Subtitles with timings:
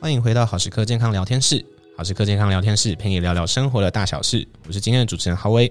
[0.00, 1.62] 欢迎回到好时刻健康聊天室。
[1.94, 4.48] 好时刻健康聊天室陪你聊聊生活的大小事。
[4.66, 5.70] 我是今天的主持人郝威。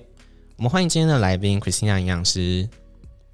[0.55, 2.69] 我们欢迎今天的来宾 Christina 营养师。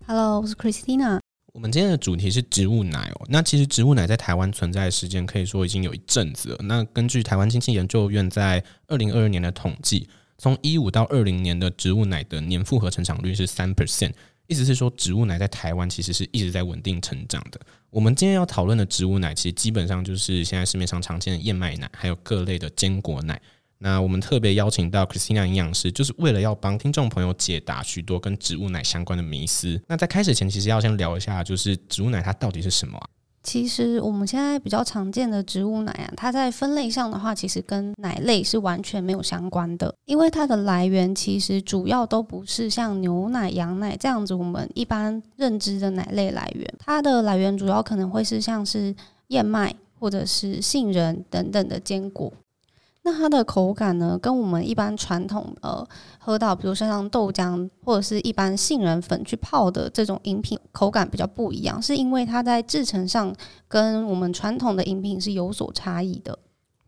[0.08, 1.20] Hello，我是 Christina。
[1.52, 3.26] 我们今天的主题是植物奶哦。
[3.28, 6.60] 那其实植物奶在台湾存在的时间可以说已经有一阵子了。
[6.64, 10.08] 那根据台湾经济研究院在二零二二年的统计，
[10.38, 14.14] 从一五到二零年的植物奶的年复合成长率是三 percent。
[14.48, 17.60] 意思是说，植物奶在台湾其实是一直在稳定成长的。
[17.90, 23.42] 我们今天要讨论的植物奶，其实基本上就是现在市面上常见的燕麦奶，还有各类的坚果奶。
[23.78, 29.82] 那我们特别邀请到 Christina 营养师，就是为了要帮听众朋友解答许多跟植物奶相关的迷思。
[29.88, 32.98] 那在开始前，其实要先聊一下，就是植物奶它到底是什么？
[33.46, 48.94] 其实我们现在比较常见的植物奶啊，它在分类上的话，其实跟奶类是完全没有相关的，因为它的来源其实主要都不是像牛奶、羊奶这样子我们一般认知的奶类来源，它的来源主要可能会是像是
[49.28, 52.34] 燕麦或者是杏仁等等的坚果。
[53.06, 63.32] 那它的口感呢，跟我们一般传统呃喝到，比如说像豆浆或者是一般杏仁粉去泡的这种饮品，口感比较不一样，是因为它在制成上
[63.68, 66.36] 跟我们传统的饮品是有所差异的。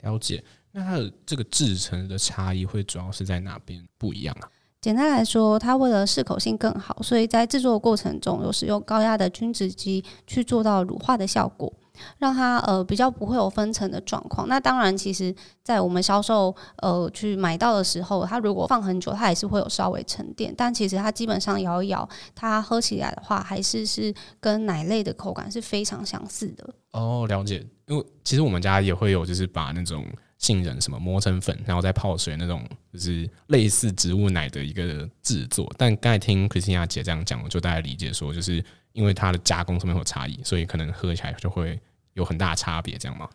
[0.01, 4.49] 了解，那它的这个制成的差异会主要是在哪边不一样啊？
[4.81, 11.71] 简单来说，它为了适口性更好，所以在制作的过程中有使用高压的均质机去做到乳化的效果。
[12.17, 14.47] 让它呃比较不会有分层的状况。
[14.47, 20.53] 那当然，其实，在我们销售呃去买到的时候，它如果放很久，它也是会有稍微沉淀。
[20.57, 26.69] 但其实它基本上摇一摇，它喝起来的话，还是是跟奶类的口感是非常相似的。
[26.91, 27.65] 哦，了解。
[27.87, 30.05] 因为其实我们家也会有，就是把那种
[30.37, 35.71] 杏仁什么磨成粉，然后再泡水那种，就是类似植物奶的一个制作。
[35.77, 41.79] 但刚才听 Christina 姐这样讲，我就大概理解说，就是因为它的加工上面有差异，所以可能喝起来就会。
[42.13, 43.29] 有很大的差别，这样吗？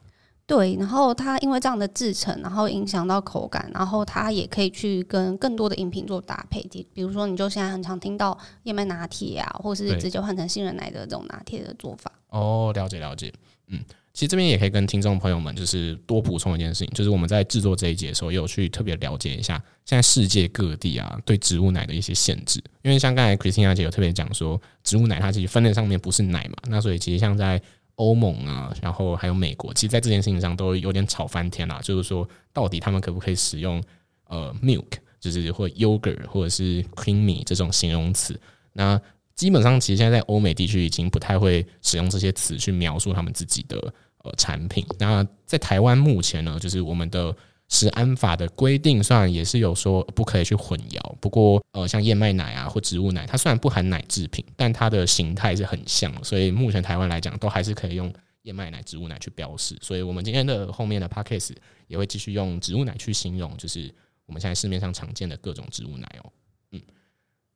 [0.45, 6.61] 对，然后它因为这样的制成，然后影响到口感，然后它也可以去跟更多的饮品做搭配。
[6.93, 12.11] 比如说，你就现在很常听到燕麦拿铁啊，或是直接换成杏仁奶的这种拿铁的做法。
[12.31, 13.33] 哦，了解了解。
[13.69, 13.79] 嗯，
[14.13, 22.63] 其实这边也可以跟听众朋友们就是多补充一件事情，就是我们在制作这一节的时候，也有去特别了解一下现在世界各地啊对植物奶的一些限制。
[22.83, 27.61] 因为像刚才 Christina 姐有特别讲说，植物奶它其实分类上面不是奶嘛，那所以其实像在
[27.97, 31.81] 欧盟啊，然后还有美国，其实，在这件事情上都有点吵翻天了。
[31.83, 33.83] 就是说，到底他们可不可以使用
[34.29, 34.89] 呃 milk，
[35.21, 38.39] 就是或 yogurt 或者是 creamy 这种形容词？
[38.73, 39.01] 那
[39.35, 43.77] 基本上，其实现在在欧美地区已经不太会使用这些词去描述他们自己的
[44.19, 44.87] 呃产品。
[44.99, 47.35] 那在台湾目前呢，就是我们的。
[47.69, 58.13] 食安法的规定虽然也是有说不可以去混淆，不过呃，像燕麦奶啊或植物奶，它虽然不含奶制品，但它的形态是很像，所以目前台湾来讲都还是可以用
[58.43, 59.75] 燕麦奶、植物奶去标示。
[59.81, 61.55] 所以我们今天的后面的 podcast
[61.87, 63.91] 也会继续用植物奶去形容，就是
[64.27, 66.33] 我们现在市面上常见的各种植物奶哦。
[66.73, 66.83] 嗯，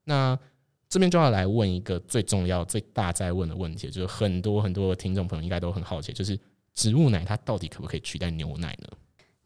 [0.04, 0.38] 那
[0.96, 6.38] 这边就要来问一个最重要、最大在问的问题，就是很多很多听众朋友应该都很好奇，就是
[6.74, 8.88] 植物奶它到底可不可以取代牛奶呢？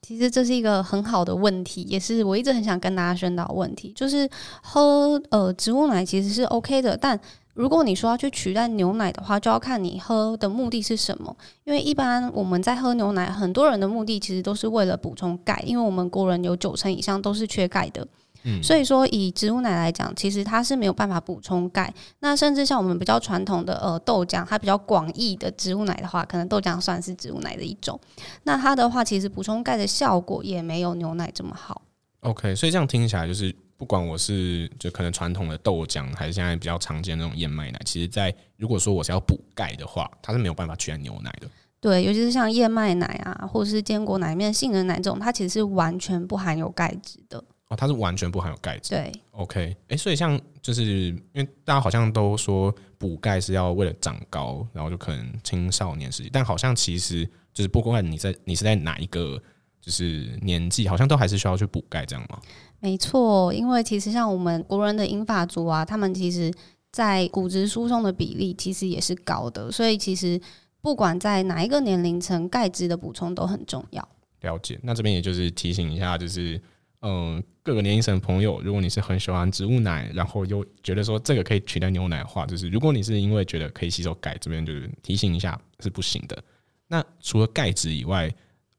[0.00, 4.30] 其实这是一个很好的问题，也是我一直很想跟大家宣导问题，就是
[4.62, 7.18] 喝呃植物奶其实是 OK 的，但
[7.54, 11.36] 如果你说要去取代牛奶的话，就要看你喝的目的是什么。
[11.64, 18.06] 因为一般我们在喝牛奶，很多人的目的其实都是为了补充钙，因为我们国人有九成以上都是缺钙的。
[18.44, 21.92] 嗯，所以说以植物奶来讲，其实它是没有办法补充钙。
[22.20, 27.98] 那甚至像我们比较传统的呃豆浆，它比较广义的植物奶的话，可能豆浆算是植物奶的一种。
[28.44, 31.82] 那它的话，其实补充钙的效果也没有牛奶这么好。
[32.20, 41.48] OK，所以这样听起来就是，不管我是就可能传统的豆浆，还是现在比较常见的那种燕麦奶，其实在如果说我是要补钙的话，它是没有办法取代牛奶的。
[41.80, 47.42] 对，尤其是像燕麦奶啊，或者是坚果奶里面杏仁奶这种，它其实是完全不含有钙质的。
[47.70, 48.90] 哦，它是完全不含有钙质。
[48.90, 57.24] 对，OK，哎、欸，所以像就是因为大家好像都说补钙是要为了长高，然后就可能青少年时期，但好像其实
[57.54, 59.40] 就是不管你在你是在哪一个
[59.80, 62.40] 就是年纪，好像都还是需要去补钙，这样吗？
[62.80, 66.52] 没错，因为其实像我们国人的英法族啊，他们其实
[66.90, 70.40] 在骨质疏松的比例其实也是高的，所以其实
[70.82, 74.08] 不管在哪一个年龄层，钙质的补充都很重要。
[74.40, 76.60] 了解，那这边也就是提醒一下，就是。
[77.02, 86.42] 嗯，各个年龄层朋友，如果你是很喜欢植物奶，然后又觉得说这个可以取代牛奶的话，就是如果你是因为觉得可以吸收钙，这边就是提醒一下是不行的。
[86.86, 88.30] 那除了钙质以外，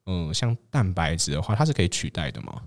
[0.05, 2.61] 嗯，像蛋白质的话，它是可以取代的吗？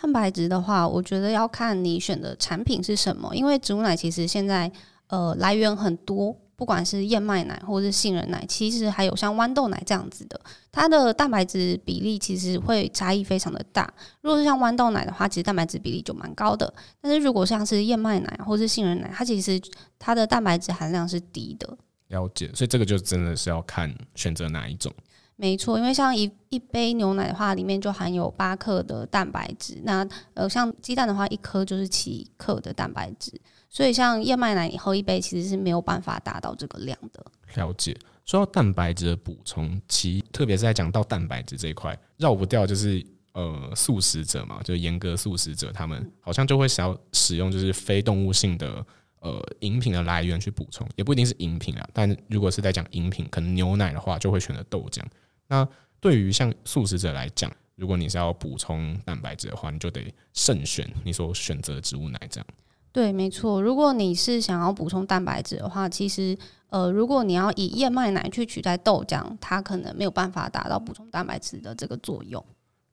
[0.00, 4.70] 蛋白质的话，我觉得要看你选的产品是什么，因为植物奶其实现在
[5.08, 6.34] 呃来源很多。
[6.60, 10.38] 不管是燕麦奶或者是杏仁奶，其实还有像豌豆奶这样子的，
[10.70, 13.90] 它的蛋白质比例其实会差异非常的大。
[14.20, 16.70] 如果是像豌豆奶的话，其实蛋白质比例就蛮高的。
[17.00, 19.58] 但是如果像是燕麦奶或是杏仁奶，它其实
[19.98, 21.78] 它的蛋白质含量是低的。
[22.08, 24.92] 了解，所以这个就真的是要看选择哪一种。
[25.40, 29.80] 没错，因为像一一杯牛奶的话，里面就含有八克的蛋白质。
[29.84, 33.32] 那呃，像鸡蛋的话，一颗就是七克的蛋白质。
[33.70, 37.24] 所以像燕麦奶，你喝一杯其实是没有办法达到这个量的。
[37.54, 37.96] 了解。
[38.26, 43.02] 说到蛋白质的补充，其特别是在讲到蛋白质这一块，绕不掉就是
[43.32, 48.84] 呃素食者嘛，就严格素食者，他们好像就会想要使用就是非动物性的
[49.20, 51.88] 呃饮品的来源去补充，也不一定是饮品啊。
[51.94, 55.02] 但如果是在讲饮品，可能牛奶的话，就会选择豆浆。
[55.50, 55.68] 那
[56.00, 62.46] 对于像素食者来讲，如果你是要补充蛋白质的话，你就得慎选你所选择的植物奶这样。
[62.92, 63.60] 对，没错。
[63.60, 66.36] 如果你是想要补充蛋白质的话，其实
[66.68, 72.44] 呃，如果你要以燕麦奶去取代豆浆，它可能没有办法达到补充蛋白质的这个作用。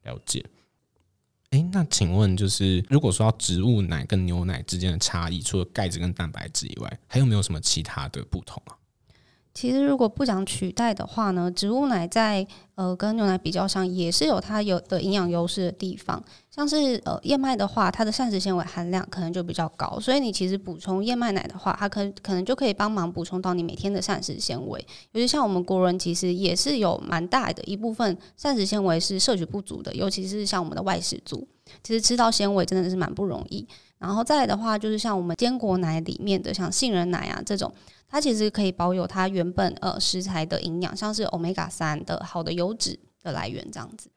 [0.04, 0.46] 了解。
[1.52, 8.76] 哎，那请问就是，如果说要植物奶跟牛奶之间的差异，除了钙质跟蛋白质以外，还有没有什么其他的不同啊？
[9.58, 12.46] 其实，如果不讲取代的话呢，植物奶在
[12.76, 16.24] 呃跟牛奶比较上，也是有它有的营养优势的地方。
[16.52, 24.80] 像是呃燕麦的话，它的膳食纤维含量可能就比较高，所以你其实补充燕麦奶的话，它可可能就可以帮忙补充到你每天的膳食纤维。
[25.14, 31.48] 尤其像我们国人，其实也是有蛮大的一部分膳食纤维是摄取不足的，尤其是像我们的外食族，
[31.82, 33.68] 其实吃到纤维真的是蛮不容易。
[33.98, 37.74] 然后再来的话，就是像我们坚果奶里面的，像杏仁奶啊这种。
[38.10, 44.10] 它其实可以保有它原本呃食材的营养，像是欧米伽三的好的油脂的来源这样子。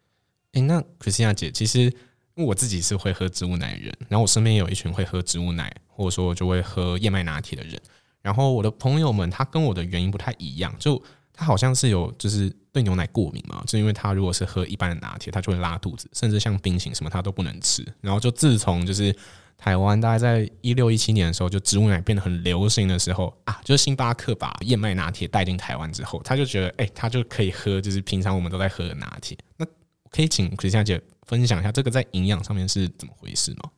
[0.53, 1.93] 诶，那 Christina 姐，其实
[2.35, 7.81] 我自己是会喝植物奶的人，然后我身边有一群会喝植物奶，或者说就会喝燕麦拿铁的人。
[8.23, 11.03] 然后我的朋友们，他跟我的原因不太一样，就
[11.41, 17.87] 他好像是有就是对牛奶过敏嘛，就因为他如果是喝一般的拿铁，他就会拉肚子，甚至像冰淇淋什么他都不能吃。
[18.01, 19.15] 然后就自从就是。
[19.63, 29.37] 台湾大概在一六一七年的时候，就植物奶变得很流行的时候啊，就是星巴克把燕麦拿铁带进台湾之后，他就觉得，哎、他就可以喝，就是平常我们都在喝的拿铁。
[29.59, 29.67] 那
[30.11, 33.71] 可以请 Christina 姐分享一下，这个在营养上面是怎么回事吗？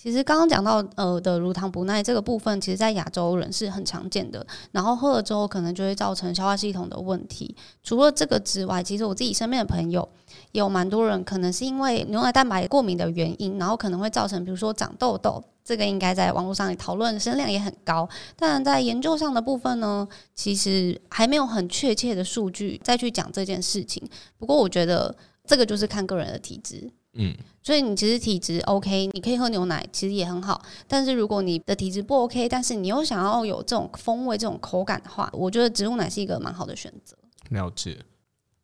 [0.00, 7.52] 其实刚刚讲到呃的乳糖不耐这个部分，其实在亚洲人是很常见的，然后喝了之后可能就会造成消化系统的问题。
[7.82, 10.08] 除了这个之外，其实我自己身边的朋友
[10.52, 18.08] 也有蛮多人可能是因为牛奶蛋白过敏的原因，然后可能会造成比如说长痘痘，这个应该在网络上讨论声量也很高。
[18.36, 24.08] 但在研究上的部分呢，其实还没有很确切的数据再去讲这件事情。
[24.38, 25.12] 不过我觉得
[25.44, 26.88] 这个就是看个人的体质。
[27.14, 30.62] 嗯，所以你其实体质 OK，你可以喝牛奶，其实也很好。
[30.86, 37.16] 但是如果你的体质不 OK，但是你又想要有这种风味、这种口感的话，我觉得植物奶是一个蛮好的选择。
[37.50, 37.98] 了解。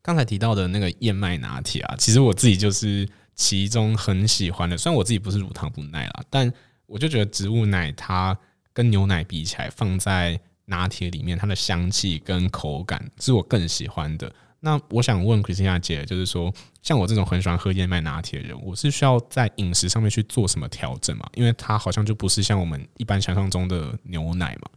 [0.01, 4.77] 刚才提到的那个燕麦拿铁啊，其实我自己就是其中很喜欢的。
[4.77, 6.53] 虽然我自己不是乳糖不耐啦，但
[6.85, 8.37] 我就觉得植物奶它
[8.71, 14.31] 跟牛奶比起来，放在拿铁里面，它的香气跟口感是我更喜欢的。
[14.65, 16.51] 那我想问 Christina 姐，就是说，
[16.81, 21.29] 像我这种很喜欢喝燕麦拿铁的人，我是需要在饮食上面去做什么调整吗？
[21.35, 24.69] 因为它好像就不是像我们一般想象中的牛奶嘛。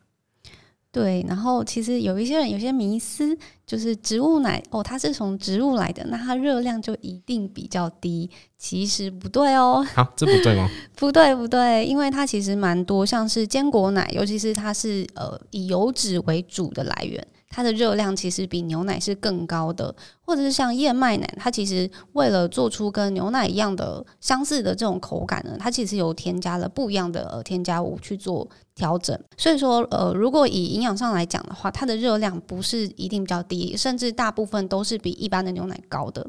[0.93, 3.35] 对，然后其实有一些人有些迷思，
[3.67, 8.29] 就是植物奶哦，它是从植物来的，那它热量就一定比较低？
[8.59, 9.83] 其实不对哦。
[9.95, 10.69] 好，这不对吗？
[10.97, 17.27] 不对，不对，因为它其实蛮多，像是坚果奶，尤其是它是呃以油脂为主的来源。
[17.49, 19.95] 它的热量其实比牛奶是更高的，
[20.29, 36.25] 或者是像燕麦奶，它其实为了做出跟牛奶一样的相似的这种口感呢，它其实有添加了不一样的呃添加物去做调整，所以说，呃，如果以营养上来讲的话，它的热量不是一定比较低，甚至大部分都是比一般的牛奶高的。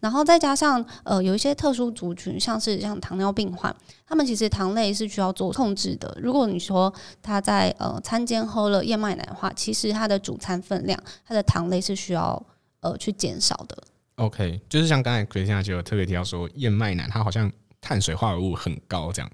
[0.00, 3.72] 然后再加上，呃，有一些特殊族群，像是像糖尿病患，
[4.04, 6.12] 他们其实糖类是需要做控制的。
[6.20, 6.92] 如果你说
[7.22, 12.44] 他在呃餐间喝了燕麦奶的话，其实他的主餐分量，他的糖类是需要
[12.84, 13.76] 呃去减少的。
[14.16, 17.50] OK，就是像刚才 Christina 就有特别提到说，燕麦奶它好像
[17.80, 19.28] 碳水化合物很高这样。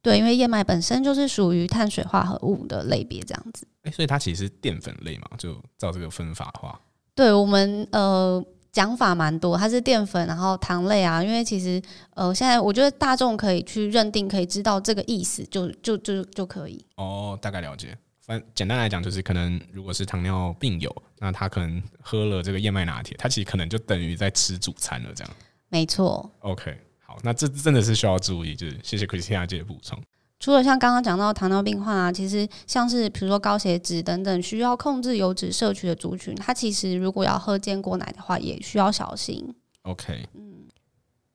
[0.00, 3.66] 对，因为燕麦本身就是属于碳水化合物的类别，这样子。
[3.82, 5.28] 哎，所以它其实是淀粉类嘛？
[5.36, 6.80] 就照这个分法的话，
[7.14, 8.42] 对我们呃
[8.72, 11.22] 讲法蛮多，它是淀粉，然后糖类啊。
[11.22, 11.82] 因为其实
[12.14, 16.82] 呃，现在我觉得大众可以去认定，可以知道这个意思，就就就就可以。
[16.96, 17.98] 哦，大概了解。
[18.30, 25.32] 反简单来讲，就是可能如果是糖尿病友，那他可能喝了这个燕麦拿铁，他其实可能就等于在吃主餐了，这样。
[25.68, 26.30] 没错。
[26.38, 26.78] OK。
[27.00, 30.00] 好，那这真的是需要注意，就是谢谢 Christina 姐的补充。
[30.38, 39.52] 除了像刚刚讲到糖尿病患啊，其实像是比如说高血脂等等需要控制油脂摄取的族群，他其实如果要喝坚果奶的话，也需要小心。
[39.82, 40.59] OK，嗯，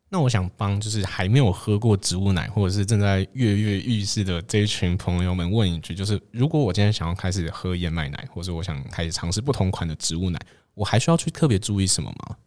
[0.10, 10.40] 那我想帮就是还没有喝过植物奶，或者是正在跃跃欲试的这一群朋友们问一句，就是如果我今天想要开始喝燕麦奶，或者我想开始尝试不同款的植物奶，
[10.74, 12.38] 我还需要去特别注意什么吗？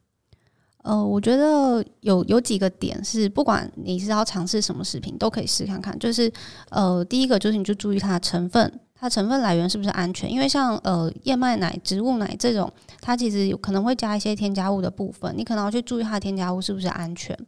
[0.84, 5.98] 呃，我觉得有有几个点是，不管你是要尝试什么食品，都可以试看看。
[5.98, 6.32] 就是
[6.70, 10.30] 呃，第一个就是你就注意它的成分，它成分来源是不是安全？
[10.30, 17.38] 因为像呃燕麦奶、植物奶这种，它其实有可能会加一些添加物的部分，你可能要去注意它的添加物是不是安全。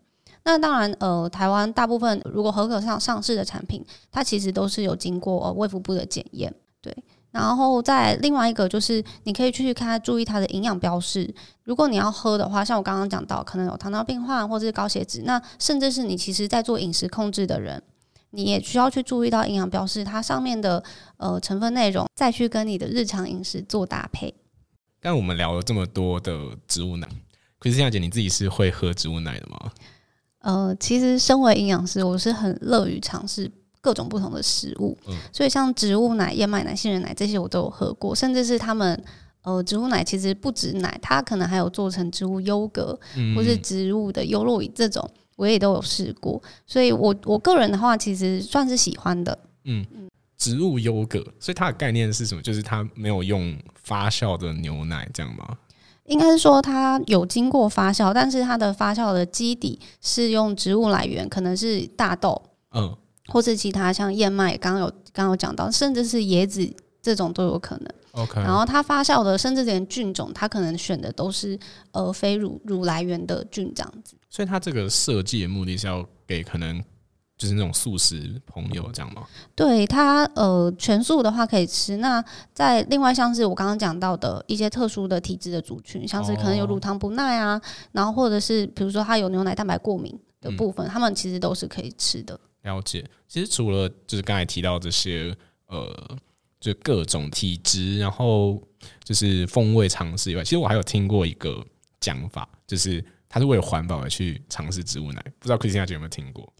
[0.45, 6.97] 那当然，呃，台湾大部分如果合格上上市的产品，它其实都是有经过呃卫福部的检验，对。
[7.33, 11.33] 然后再另外一个就是，你可以去看注意它的营养标示。
[11.63, 17.81] 如果你要喝的话，像我刚刚讲到，可能有糖尿病患或者是高血脂，那甚至是你其实在做饮食控制的人，
[18.31, 20.83] 你也需要去注意到营养标示，它上面的
[21.17, 24.35] 呃成分内容，再去跟你的日常饮食做搭配。
[25.01, 27.09] 但我们聊了这么多的植物奶，
[27.59, 29.73] 可是现在姐你自己是会喝植物奶的吗？
[30.41, 33.51] 呃，其实身为营养师，我是很乐于尝试。
[33.83, 39.03] 各种不同的食物，嗯、所以像植物奶、燕麦奶、杏仁奶这些我都有喝过，甚至是他们
[39.41, 45.11] 呃植物奶其实不止奶，它可能还有做成植物优格，嗯、或是植物的优酪乳这种，
[45.41, 46.41] 我也都有试过。
[46.67, 49.37] 所以我我个人的话，其实算是喜欢的。
[49.65, 49.85] 嗯，
[50.37, 52.43] 植物优格，所以它的概念是什么？
[52.43, 55.57] 就是它没有用发酵的牛奶这样吗？
[56.05, 62.43] 应该是说它有经过发酵，但是它的发酵的基底是用植物来源，可能是大豆。
[62.73, 62.95] 嗯。
[63.29, 66.69] 或是其他像燕麦，刚刚有刚刚有讲到，甚至是椰子
[67.01, 67.89] 这种都有可能。
[68.13, 71.59] OK，然后它发酵的，甚至连菌种，它可能选的都是
[71.93, 74.17] 呃非乳乳来源的菌这样子。
[74.29, 76.83] 所以它这个设计的目的是要给可能
[77.37, 79.27] 就是那种素食朋友这样吗？
[79.55, 81.97] 对它呃全素的话可以吃。
[81.97, 87.61] 那在另外像是我刚刚讲到的一些特殊的体质的族群，像是可能有乳糖不耐啊，
[87.93, 92.39] 然后或者是比如说它有牛奶蛋白过敏的部分，他们其实都是可以吃的。
[92.63, 95.35] 了解，其实除了就是刚才提到这些，
[95.67, 95.89] 呃，
[96.61, 98.63] 就各种体质，然后
[99.03, 101.67] 就是风味尝试以外，其实我还有听过一个
[101.99, 106.53] 讲法，就是他是为了环保而去尝试植物奶，不知道 Christina 姐有没有听过？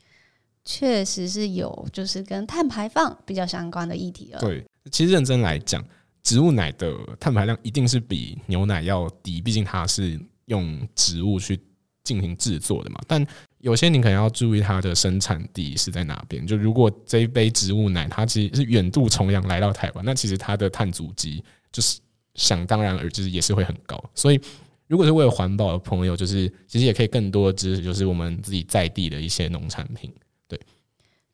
[0.65, 4.41] 确实是有，就是跟碳排放比较相关的议题了。
[4.41, 5.85] 对，其实认真来讲，
[6.23, 11.61] 植物奶的碳排量一定是比牛奶要低，毕竟它是用植物去
[12.03, 13.27] 进行制作的嘛，但。
[13.61, 16.47] 有些你可能要注意它的生产地是在哪边。
[16.47, 22.01] 就如果这一杯植物奶它其实是远渡重洋来到台湾，那其实它的碳足迹就是
[22.35, 24.03] 想当然而知也是会很高。
[24.15, 24.41] 所以
[24.87, 30.11] 如果是为了环保的朋友，就是其实也可以更多的支持，就是我们自己在地的一些农产品。
[30.49, 30.59] 对，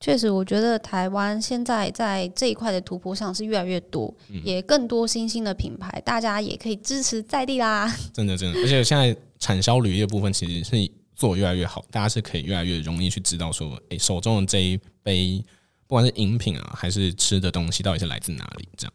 [0.01, 7.87] 确实，我觉得台湾现在在这一块的突破上是越来越多，也更多新兴的品牌，大家也可以支持在地啦。
[8.13, 10.91] 真的，真的，而且现在产销履业部分其实是。
[11.17, 15.43] 做越来越好，大家是可以越来越容易去知道说，诶、手中的这一杯，
[15.87, 18.69] 不管是饮品啊，还是吃的东西，到底是来自哪里？
[18.77, 18.93] 这样，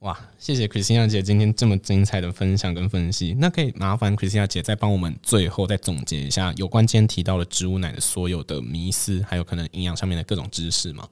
[0.00, 3.34] 哇，谢谢 Christina 姐今天这么精彩的分享跟分析。
[3.38, 11.08] 那可以麻烦 Christina 姐再帮我们最后再总结一下有关今天提到的植物奶的所有的迷思，还有可能营养上面的各种知识吗？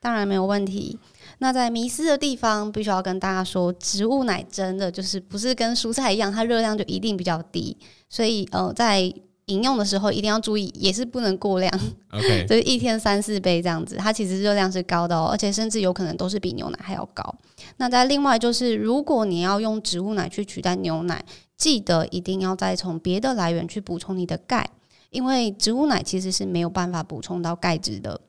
[0.00, 0.98] 当然没有问题。
[1.38, 7.76] 那在迷思的地方，必须要跟大家说，植物奶真的就是不是跟蔬菜一样，它热量就一定比较低，
[8.08, 9.12] 所以呃，在
[9.46, 11.72] 饮用的时候一定要注意，也是不能过量。
[12.10, 17.34] OK， 就是一天三四杯这样子，它其实热量是高的哦，而且甚至有可能都是比牛奶还要高。
[17.76, 21.24] 那在另外就是，如果你要用植物奶去取代牛奶，
[21.56, 24.70] 记得一定要再从别的来源去补充你的钙，
[25.10, 28.20] 因为植物奶其实是没有办法补充到钙质的。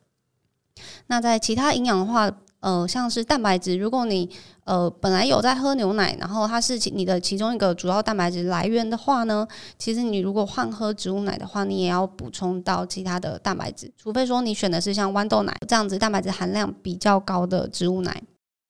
[1.07, 2.29] 那在其他营养的话，
[2.65, 4.27] 呃，像是蛋白质，如果你
[4.63, 18.23] 呃本来有在喝牛奶，然后它是其你的其中一个主要蛋白质来源的话呢，其实你如果换喝植物奶的话，你也要补充到其他的蛋白质，除非说你选的是像豌豆奶这样子蛋白质含量比较高的植物奶。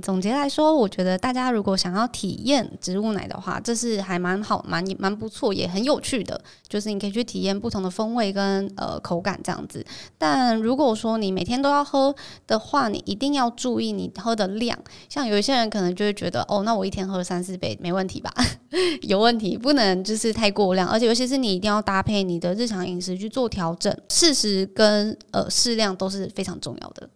[0.03, 6.39] 总结来说，我觉得大家如果想要体验植物奶的话，这是还蛮好、蛮蛮不错，也很有趣的。
[6.67, 9.83] 就是你可以去体验不同的风味跟呃口感这样子。
[10.17, 12.13] 但如果说你每天都要喝
[12.45, 14.77] 的话，你一定要注意你喝的量。
[15.09, 18.31] 像有一些人可能就会觉得，哦，那我一天喝三四杯没问题吧？
[19.03, 20.87] 有问题，不能就是太过量。
[20.87, 27.09] 而且尤其是你一定要搭配你的日常饮食去做调整，适时跟呃适量都是非常重要的。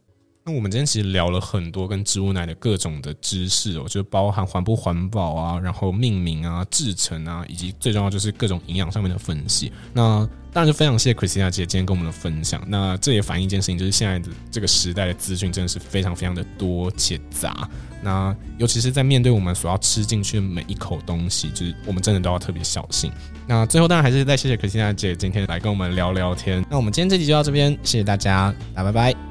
[0.46, 9.72] 那我们今天其实聊了很多跟植物奶的各种的知识哦，就包含环不环保啊，然后命名啊、制成啊，以及最重要就是各种营养上面的分析。
[9.94, 12.64] 那当然就非常谢谢 Christina 姐今天跟我们的分享。
[12.68, 17.70] 那这也反映一件事情，就是现在的这个时代的资讯真的是非常非常的多且杂。
[18.02, 23.12] 那尤其是在面对我们所要吃进去每一口东西，就是我们真的都要特别小心。
[23.46, 26.66] 那最后当然还是再谢谢 Christina 姐今天来跟我们聊聊天。
[26.72, 29.29] 那我们今天这集就到这边，谢谢大家，大家拜拜。